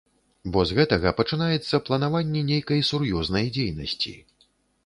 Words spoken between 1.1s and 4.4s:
пачынаецца планаванне нейкай сур'ёзнай дзейнасці.